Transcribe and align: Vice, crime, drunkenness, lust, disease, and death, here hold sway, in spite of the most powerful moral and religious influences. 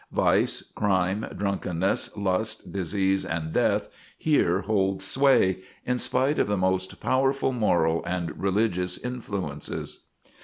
Vice, 0.11 0.63
crime, 0.63 1.27
drunkenness, 1.37 2.17
lust, 2.17 2.71
disease, 2.73 3.23
and 3.23 3.53
death, 3.53 3.87
here 4.17 4.61
hold 4.61 4.99
sway, 4.99 5.59
in 5.85 5.99
spite 5.99 6.39
of 6.39 6.47
the 6.47 6.57
most 6.57 6.99
powerful 6.99 7.51
moral 7.51 8.03
and 8.05 8.35
religious 8.41 8.97
influences. 8.97 9.99